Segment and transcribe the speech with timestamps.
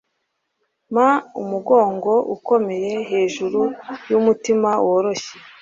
[0.93, 1.09] mpa
[1.41, 3.61] umugongo ukomeye, hejuru
[4.09, 5.33] y'umutima woroshye